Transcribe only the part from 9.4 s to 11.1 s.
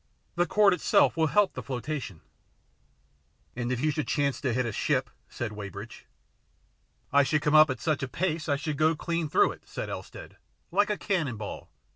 it," said Elstead," like a